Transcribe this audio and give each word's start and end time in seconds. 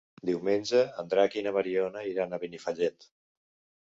Diumenge 0.27 0.79
en 1.03 1.11
Drac 1.11 1.37
i 1.41 1.45
na 1.49 1.53
Mariona 1.57 2.03
iran 2.13 2.33
a 2.33 2.41
Benifallet. 2.45 3.11